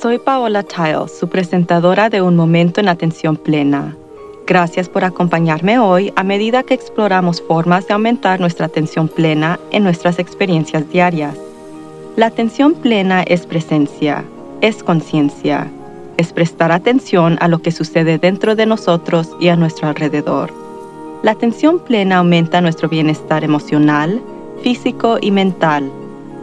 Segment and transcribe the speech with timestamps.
[0.00, 3.96] Soy Paola Tile, su presentadora de Un Momento en Atención Plena.
[4.46, 9.84] Gracias por acompañarme hoy a medida que exploramos formas de aumentar nuestra atención plena en
[9.84, 11.38] nuestras experiencias diarias.
[12.14, 14.22] La atención plena es presencia,
[14.60, 15.66] es conciencia,
[16.18, 20.52] es prestar atención a lo que sucede dentro de nosotros y a nuestro alrededor.
[21.22, 24.20] La atención plena aumenta nuestro bienestar emocional,
[24.62, 25.90] físico y mental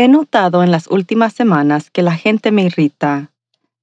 [0.00, 3.32] He notado en las últimas semanas que la gente me irrita.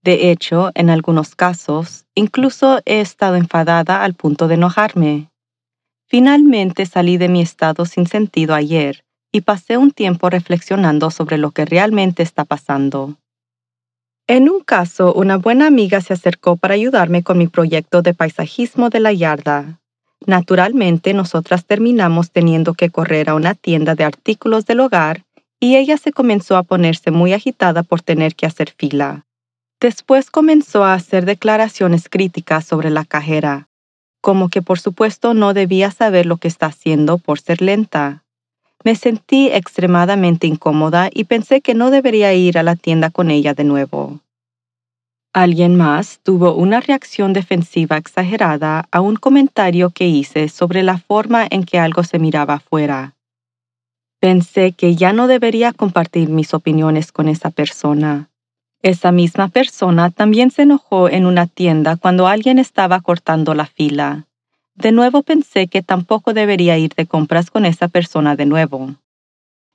[0.01, 5.29] De hecho, en algunos casos, incluso he estado enfadada al punto de enojarme.
[6.07, 11.51] Finalmente salí de mi estado sin sentido ayer y pasé un tiempo reflexionando sobre lo
[11.51, 13.17] que realmente está pasando.
[14.25, 18.89] En un caso, una buena amiga se acercó para ayudarme con mi proyecto de paisajismo
[18.89, 19.81] de la yarda.
[20.25, 25.24] Naturalmente, nosotras terminamos teniendo que correr a una tienda de artículos del hogar
[25.65, 29.25] y ella se comenzó a ponerse muy agitada por tener que hacer fila.
[29.81, 33.67] Después comenzó a hacer declaraciones críticas sobre la cajera,
[34.21, 38.21] como que por supuesto no debía saber lo que está haciendo por ser lenta.
[38.83, 43.55] Me sentí extremadamente incómoda y pensé que no debería ir a la tienda con ella
[43.55, 44.19] de nuevo.
[45.33, 51.47] Alguien más tuvo una reacción defensiva exagerada a un comentario que hice sobre la forma
[51.49, 53.14] en que algo se miraba afuera.
[54.25, 58.31] Pensé que ya no debería compartir mis opiniones con esa persona.
[58.81, 64.25] Esa misma persona también se enojó en una tienda cuando alguien estaba cortando la fila.
[64.73, 68.95] De nuevo pensé que tampoco debería ir de compras con esa persona de nuevo.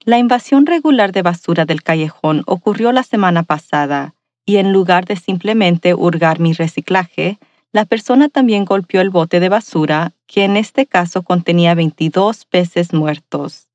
[0.00, 5.14] La invasión regular de basura del callejón ocurrió la semana pasada y en lugar de
[5.14, 7.38] simplemente hurgar mi reciclaje,
[7.70, 12.92] la persona también golpeó el bote de basura, que en este caso contenía 22 peces
[12.92, 13.69] muertos.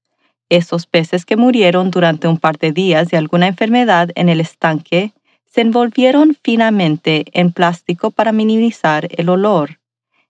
[0.49, 5.11] Esos peces que murieron durante un par de días de alguna enfermedad en el estanque
[5.45, 9.79] se envolvieron finamente en plástico para minimizar el olor.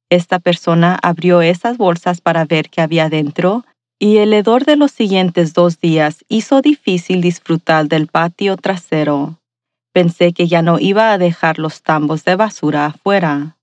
[0.10, 3.66] Esta persona abrió esas bolsas para ver qué había dentro
[3.98, 9.40] y el hedor de los siguientes dos días hizo difícil disfrutar del patio trasero.
[9.94, 13.58] Pensé que ya no iba a dejar los tambos de basura afuera.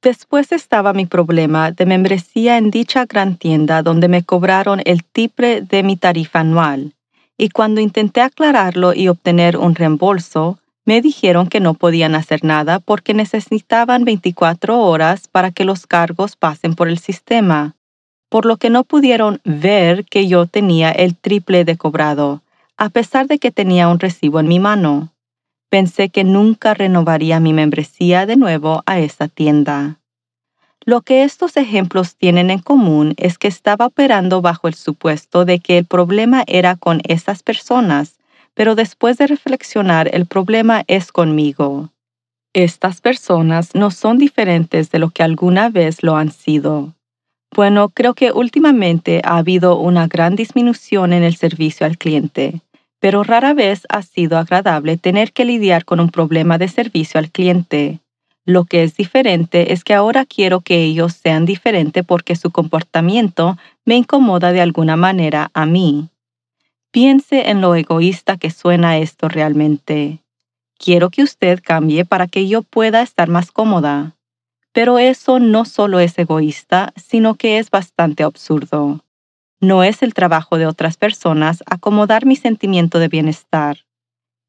[0.00, 5.60] Después estaba mi problema de membresía en dicha gran tienda donde me cobraron el triple
[5.60, 6.94] de mi tarifa anual,
[7.36, 12.78] y cuando intenté aclararlo y obtener un reembolso, me dijeron que no podían hacer nada
[12.78, 17.74] porque necesitaban 24 horas para que los cargos pasen por el sistema,
[18.28, 22.42] por lo que no pudieron ver que yo tenía el triple de cobrado,
[22.76, 25.10] a pesar de que tenía un recibo en mi mano
[25.68, 29.98] pensé que nunca renovaría mi membresía de nuevo a esa tienda.
[30.84, 35.58] Lo que estos ejemplos tienen en común es que estaba operando bajo el supuesto de
[35.58, 38.18] que el problema era con esas personas,
[38.54, 41.90] pero después de reflexionar el problema es conmigo.
[42.54, 46.94] Estas personas no son diferentes de lo que alguna vez lo han sido.
[47.54, 52.62] Bueno, creo que últimamente ha habido una gran disminución en el servicio al cliente
[53.00, 57.30] pero rara vez ha sido agradable tener que lidiar con un problema de servicio al
[57.30, 58.00] cliente.
[58.44, 63.58] Lo que es diferente es que ahora quiero que ellos sean diferentes porque su comportamiento
[63.84, 66.08] me incomoda de alguna manera a mí.
[66.90, 70.20] Piense en lo egoísta que suena esto realmente.
[70.78, 74.16] Quiero que usted cambie para que yo pueda estar más cómoda.
[74.72, 79.04] Pero eso no solo es egoísta, sino que es bastante absurdo.
[79.60, 83.78] No es el trabajo de otras personas acomodar mi sentimiento de bienestar.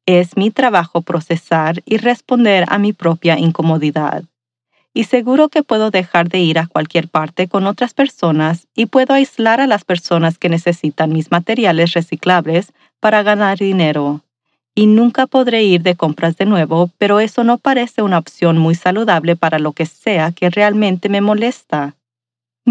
[0.06, 4.22] Es mi trabajo procesar y responder a mi propia incomodidad.
[4.94, 9.14] Y seguro que puedo dejar de ir a cualquier parte con otras personas y puedo
[9.14, 14.20] aislar a las personas que necesitan mis materiales reciclables para ganar dinero.
[14.76, 18.76] Y nunca podré ir de compras de nuevo, pero eso no parece una opción muy
[18.76, 21.96] saludable para lo que sea que realmente me molesta.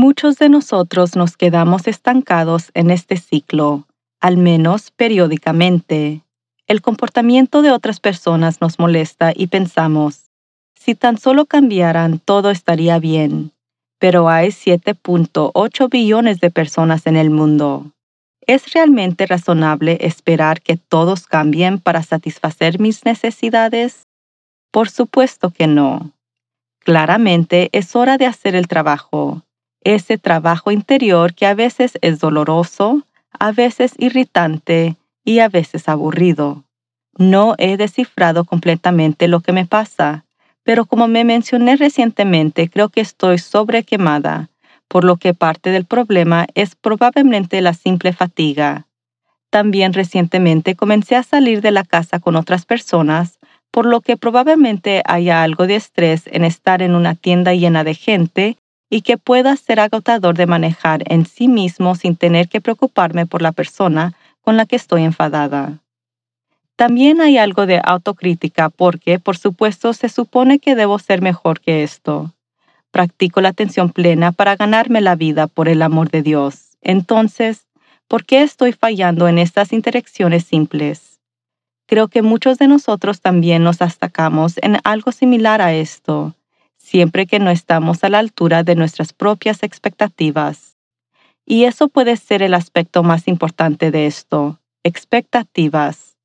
[0.02, 3.86] Muchos de nosotros nos quedamos estancados en este ciclo,
[4.22, 6.24] al menos periódicamente.
[6.68, 10.32] El comportamiento de otras personas nos molesta y pensamos,
[10.74, 13.52] si tan solo cambiaran, todo estaría bien.
[14.00, 17.92] Pero hay 7.8 billones de personas en el mundo.
[18.48, 24.08] ¿Es realmente razonable esperar que todos cambien para satisfacer mis necesidades?
[24.72, 26.14] Por supuesto que no.
[26.86, 29.44] Claramente es hora de hacer el trabajo,
[29.82, 33.04] ese trabajo interior que a veces es doloroso,
[33.38, 36.64] a veces irritante y a veces aburrido.
[37.18, 40.26] No he descifrado completamente lo que me pasa,
[40.64, 44.50] pero como me mencioné recientemente, creo que estoy sobrequemada
[44.90, 48.88] por lo que parte del problema es probablemente la simple fatiga.
[49.50, 53.40] También recientemente comencé a salir de la casa con otras personas,
[53.72, 57.94] por lo que probablemente haya algo de estrés en estar en una tienda llena de
[57.94, 58.58] gente
[58.90, 63.42] y que pueda ser agotador de manejar en sí mismo sin tener que preocuparme por
[63.42, 65.80] la persona con la que estoy enfadada.
[66.76, 71.84] También hay algo de autocrítica porque, por supuesto, se supone que debo ser mejor que
[71.84, 72.34] esto.
[72.92, 76.78] Practico la atención plena para ganarme la vida por el amor de Dios.
[76.82, 77.68] Entonces,
[78.08, 81.20] ¿por qué estoy fallando en estas interacciones simples?
[81.86, 86.34] Creo que muchos de nosotros también nos destacamos en algo similar a esto,
[86.90, 90.76] siempre que no estamos a la altura de nuestras propias expectativas.
[91.46, 96.18] Y eso puede ser el aspecto más importante de esto, expectativas.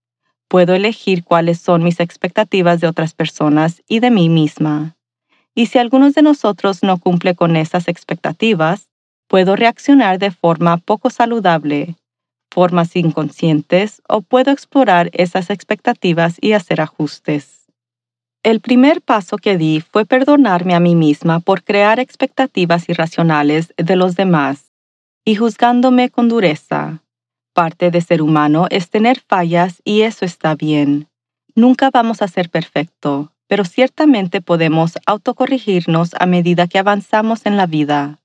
[0.48, 4.96] Puedo elegir cuáles son mis expectativas de otras personas y de mí misma.
[5.54, 8.88] Y si algunos de nosotros no cumple con esas expectativas,
[9.28, 11.96] puedo reaccionar de forma poco saludable,
[12.50, 17.63] formas inconscientes, o puedo explorar esas expectativas y hacer ajustes.
[18.44, 23.96] El primer paso que di fue perdonarme a mí misma por crear expectativas irracionales de
[23.96, 24.70] los demás
[25.24, 27.02] y juzgándome con dureza.
[27.52, 31.08] Parte de ser humano es tener fallas y eso está bien.
[31.56, 37.66] Nunca vamos a ser perfecto pero ciertamente podemos autocorrigirnos a medida que avanzamos en la
[37.66, 38.18] vida.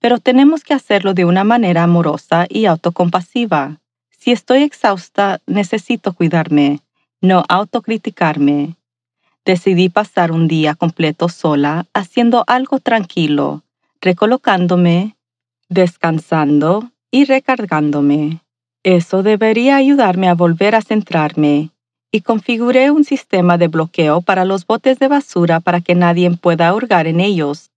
[0.00, 3.80] Pero tenemos que hacerlo de una manera amorosa y autocompasiva.
[4.10, 6.80] Si estoy exhausta, necesito cuidarme,
[7.20, 8.76] no autocriticarme.
[9.46, 13.62] Decidí pasar un día completo sola, haciendo algo tranquilo,
[14.00, 15.14] recolocándome,
[15.68, 18.40] descansando y recargándome.
[18.82, 21.70] Eso debería ayudarme a volver a centrarme
[22.10, 26.74] y configuré un sistema de bloqueo para los botes de basura para que nadie pueda
[26.74, 27.70] hurgar en ellos.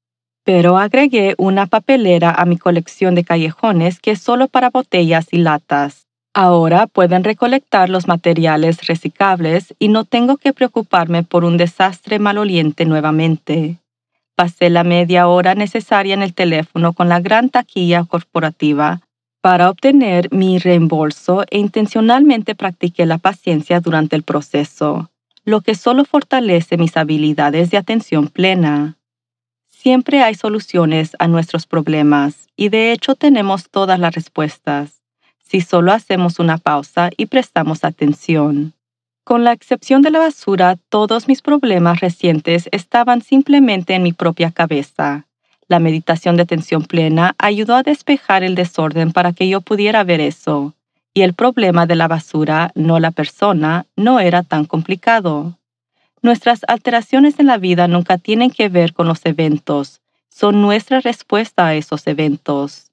[0.44, 5.38] Pero agregué una papelera a mi colección de callejones que es solo para botellas y
[5.38, 6.09] latas.
[6.34, 12.86] Ahora pueden recolectar los materiales reciclables y no tengo que preocuparme por un desastre maloliente
[12.86, 13.78] nuevamente.
[14.36, 19.02] Pasé la media hora necesaria en el teléfono con la gran taquilla corporativa
[19.42, 25.10] para obtener mi reembolso e intencionalmente practiqué la paciencia durante el proceso,
[25.46, 28.98] lo que solo fortalece mis habilidades de atención plena.
[29.68, 34.99] Siempre hay soluciones a nuestros problemas y de hecho tenemos todas las respuestas,
[35.50, 38.74] si solo hacemos una pausa y prestamos atención.
[39.24, 44.52] Con la excepción de la basura, todos mis problemas recientes estaban simplemente en mi propia
[44.52, 45.26] cabeza
[45.70, 50.20] la meditación de atención plena ayudó a despejar el desorden para que yo pudiera ver
[50.20, 50.74] eso,
[51.14, 55.58] y el problema de la basura, no la persona, no era tan complicado.
[56.22, 61.68] Nuestras alteraciones en la vida nunca tienen que ver con los eventos, son nuestra respuesta
[61.68, 62.89] a esos eventos.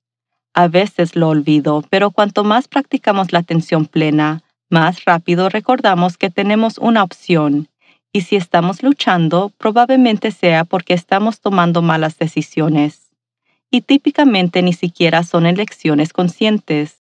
[0.58, 6.30] A veces lo olvido, pero cuanto más practicamos la atención plena, más rápido recordamos que
[6.30, 7.68] tenemos una opción
[8.10, 13.10] y si estamos luchando, probablemente sea porque estamos tomando malas decisiones.
[13.70, 17.02] Y típicamente ni siquiera son elecciones conscientes.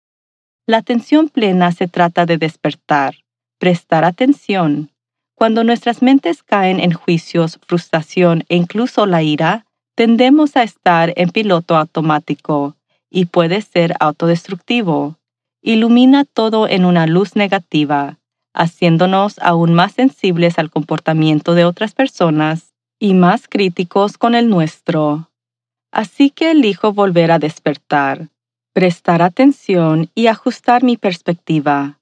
[0.66, 3.14] La atención plena se trata de despertar,
[3.58, 4.90] prestar atención.
[5.34, 9.64] Cuando nuestras mentes caen en juicios, frustración e incluso la ira,
[9.94, 12.74] tendemos a estar en piloto automático
[13.10, 15.16] y puede ser autodestructivo.
[15.62, 18.18] Ilumina todo en una luz negativa
[18.58, 25.30] haciéndonos aún más sensibles al comportamiento de otras personas y más críticos con el nuestro.
[25.92, 28.28] Así que elijo volver a despertar,
[28.72, 32.00] prestar atención y ajustar mi perspectiva.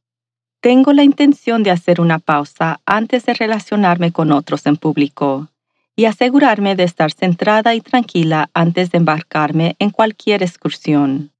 [0.60, 5.48] Tengo la intención de hacer una pausa antes de relacionarme con otros en público
[5.96, 11.32] y asegurarme de estar centrada y tranquila antes de embarcarme en cualquier excursión.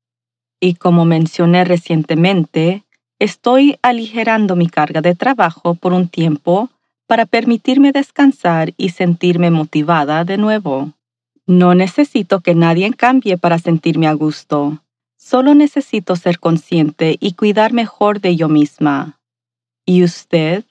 [0.59, 2.87] Y como mencioné recientemente,
[3.19, 6.69] Estoy aligerando mi carga de trabajo por un tiempo
[7.07, 10.93] para permitirme descansar y sentirme motivada de nuevo.
[11.47, 14.83] No necesito que nadie cambie para sentirme a gusto.
[15.17, 19.19] Solo necesito ser consciente y cuidar mejor de yo misma.
[19.87, 20.65] ¿Y usted?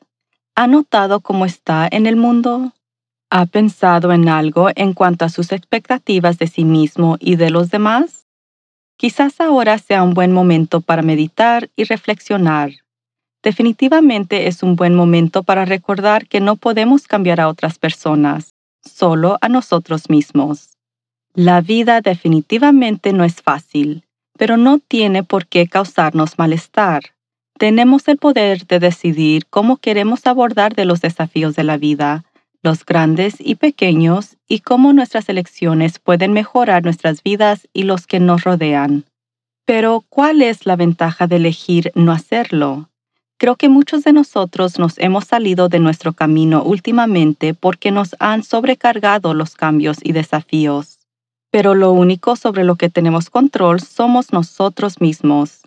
[0.54, 2.74] ¿Ha notado cómo está en el mundo?
[3.30, 7.72] ¿Ha pensado en algo en cuanto a sus expectativas de sí mismo y de los
[7.72, 8.28] demás?
[8.98, 12.72] Quizás ahora sea un buen momento para meditar y reflexionar.
[13.44, 18.54] Definitivamente es un buen momento para recordar que no podemos cambiar a otras personas,
[18.84, 20.78] solo a nosotros mismos.
[21.34, 24.04] La vida definitivamente no es fácil,
[24.38, 27.04] pero no tiene por qué causarnos malestar.
[27.58, 32.24] Tenemos el poder de decidir cómo queremos abordar de los desafíos de la vida,
[32.66, 38.20] los grandes y pequeños, y cómo nuestras elecciones pueden mejorar nuestras vidas y los que
[38.20, 39.06] nos rodean.
[39.64, 42.90] Pero, ¿cuál es la ventaja de elegir no hacerlo?
[43.38, 48.44] Creo que muchos de nosotros nos hemos salido de nuestro camino últimamente porque nos han
[48.44, 50.96] sobrecargado los cambios y desafíos
[51.56, 55.62] pero lo único sobre lo que tenemos control somos nosotros mismos.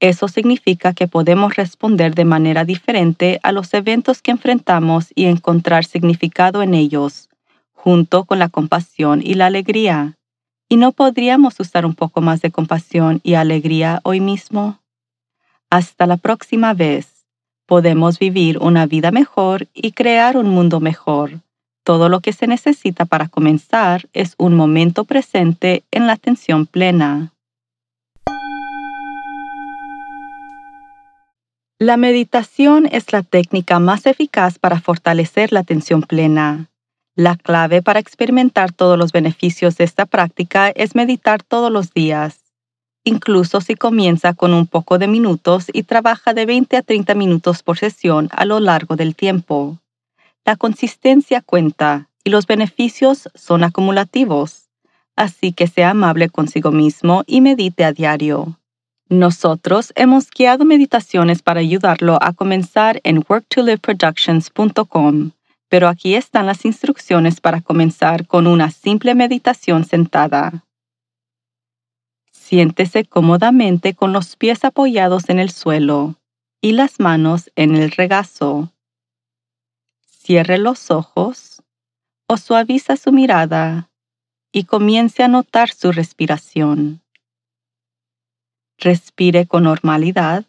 [0.00, 5.84] Eso significa que podemos responder de manera diferente a los eventos que enfrentamos y encontrar
[5.84, 7.28] significado en ellos,
[7.72, 10.16] junto con la compasión y la alegría.
[10.68, 14.80] ¿Y no podríamos usar un poco más de compasión y alegría hoy mismo?
[15.70, 17.26] Hasta la próxima vez.
[17.66, 21.40] Podemos vivir una vida mejor y crear un mundo mejor
[21.86, 27.32] todo lo que se necesita para comenzar es un momento presente en la atención plena.
[31.78, 36.70] La meditación es la técnica más eficaz para fortalecer la atención plena.
[37.14, 42.40] La clave para experimentar todos los beneficios de esta práctica es meditar todos los días,
[43.04, 47.62] incluso si comienza con un poco de minutos y trabaja de 20 a 30 minutos
[47.62, 49.78] por sesión a lo largo del tiempo.
[50.46, 54.70] La consistencia cuenta y los beneficios son acumulativos,
[55.14, 58.58] así que sea amable consigo mismo y medite a diario.
[59.08, 65.30] Nosotros hemos guiado meditaciones para ayudarlo a comenzar en worktoliveproductions.com,
[65.68, 70.64] pero aquí están las instrucciones para comenzar con una simple meditación sentada.
[72.32, 76.16] Siéntese cómodamente con los pies apoyados en el suelo
[76.60, 78.72] y las manos en el regazo.
[80.00, 81.62] Cierre los ojos
[82.26, 83.88] o suaviza su mirada
[84.50, 87.05] y comience a notar su respiración.
[88.86, 90.44] Respire con normalidad,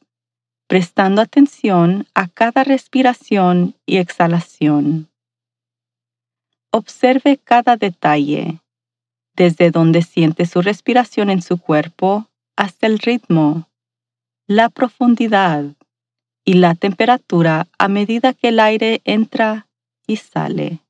[0.68, 5.10] prestando atención a cada respiración y exhalación.
[6.70, 8.62] Observe cada detalle,
[9.36, 13.70] desde donde siente su respiración en su cuerpo hasta el ritmo,
[14.46, 15.64] la profundidad
[16.46, 19.66] y la temperatura a medida que el aire entra
[20.06, 20.82] y sale.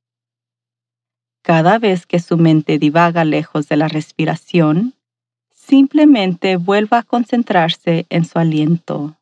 [1.40, 4.97] Cada vez que su mente divaga lejos de la respiración,
[5.68, 9.16] simplemente vuelva a concentrarse en su aliento.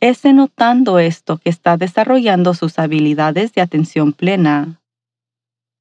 [0.00, 4.80] Es notando esto que está desarrollando sus habilidades de atención plena.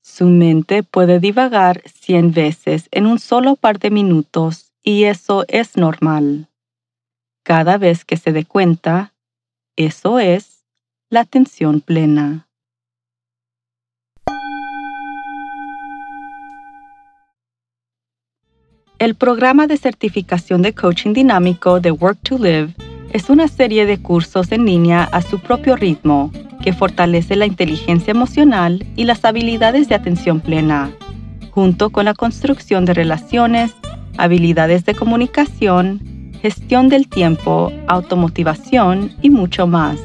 [0.04, 5.76] Su mente puede divagar cien veces en un solo par de minutos y eso es
[5.76, 6.48] normal.
[7.44, 9.14] Cada vez que se dé cuenta,
[9.76, 10.66] eso es
[11.10, 12.47] la atención plena.
[19.00, 22.74] El programa de certificación de coaching dinámico de Work to Live
[23.14, 26.32] es una serie de cursos en línea a su propio ritmo
[26.64, 30.90] que fortalece la inteligencia emocional y las habilidades de atención plena,
[31.52, 33.72] junto con la construcción de relaciones,
[34.18, 40.00] habilidades de comunicación, gestión del tiempo, automotivación y mucho más.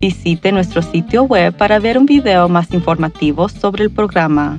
[0.00, 4.58] Visite nuestro sitio web para ver un video más informativo sobre el programa.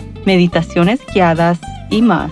[0.25, 1.59] meditaciones guiadas
[1.89, 2.31] y más.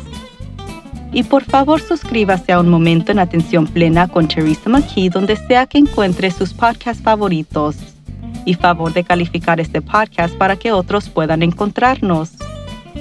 [1.11, 5.65] Y por favor suscríbase a Un Momento en Atención Plena con Teresa McKee donde sea
[5.65, 7.77] que encuentre sus podcasts favoritos.
[8.45, 12.31] Y favor de calificar este podcast para que otros puedan encontrarnos.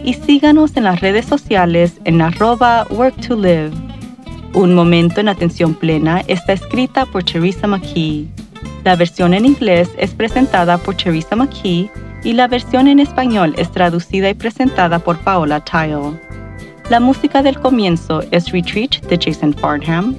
[0.05, 3.73] Y síganos en las redes sociales en arroba work to live.
[4.55, 8.29] Un momento en atención plena está escrita por Teresa McKee.
[8.85, 11.91] La versión en inglés es presentada por Teresa McKee
[12.25, 16.19] y la versión en español es traducida y presentada por Paola Tile.
[16.91, 20.17] La música del comienzo es Retreat de Jason Farnham.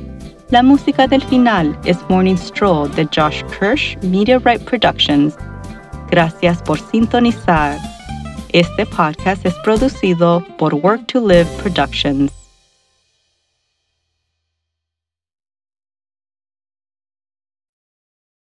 [0.49, 5.35] La música del final es Morning Stroll de Josh Kirsch Right Productions.
[6.09, 7.77] Gracias por sintonizar.
[8.49, 12.38] Este podcast es producido por Work to Live Productions.